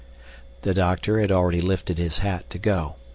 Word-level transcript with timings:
The 0.63 0.73
doctor 0.73 1.19
had 1.21 1.31
already 1.31 1.61
lifted 1.61 1.99
his 1.99 2.17
hat 2.17 2.49
to 2.49 2.57
go. 2.57 2.95